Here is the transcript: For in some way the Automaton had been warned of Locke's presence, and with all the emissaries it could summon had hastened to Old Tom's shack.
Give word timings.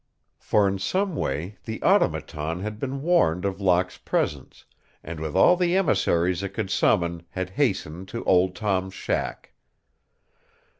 For 0.39 0.67
in 0.67 0.79
some 0.79 1.15
way 1.15 1.57
the 1.65 1.79
Automaton 1.83 2.61
had 2.61 2.79
been 2.79 3.03
warned 3.03 3.45
of 3.45 3.61
Locke's 3.61 3.99
presence, 3.99 4.65
and 5.03 5.19
with 5.19 5.35
all 5.35 5.55
the 5.55 5.77
emissaries 5.77 6.41
it 6.41 6.55
could 6.55 6.71
summon 6.71 7.21
had 7.29 7.51
hastened 7.51 8.07
to 8.07 8.23
Old 8.23 8.55
Tom's 8.55 8.95
shack. 8.95 9.51